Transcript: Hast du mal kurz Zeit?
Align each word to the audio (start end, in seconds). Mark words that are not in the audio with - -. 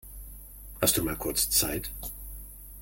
Hast 0.81 0.97
du 0.97 1.03
mal 1.03 1.15
kurz 1.15 1.47
Zeit? 1.51 1.91